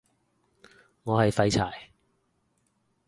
[1.03, 1.89] 我係廢柴